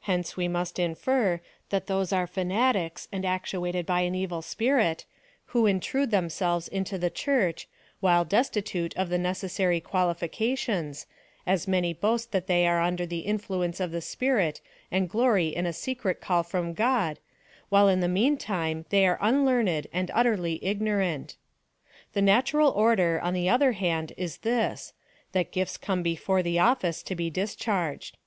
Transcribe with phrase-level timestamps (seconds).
[0.00, 5.06] Hence we must infer, that those are fanatics, and actuated by an evil spirit,
[5.48, 7.66] wlio intrude themselves into the Church,
[8.00, 11.06] while destitute of the necessary qualifications,
[11.46, 15.64] as many boast that they are under the influence of the Sjjirit, and glory in
[15.64, 17.18] a secret call from God,
[17.70, 21.36] while in the meantime they are un learned and utterly ignorant.
[22.12, 24.92] The natural order, on the other hand, is this—
[25.32, 28.18] that gifts come before the office to be discharged.